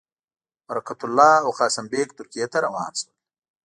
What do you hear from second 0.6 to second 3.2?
برکت الله او قاسم بېګ ترکیې ته روان شول.